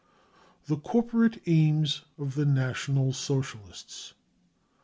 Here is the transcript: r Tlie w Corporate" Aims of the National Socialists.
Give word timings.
r 0.01 0.03
Tlie 0.75 0.79
w 0.81 0.83
Corporate" 0.83 1.39
Aims 1.59 2.01
of 2.17 2.33
the 2.33 2.43
National 2.43 3.13
Socialists. 3.13 4.15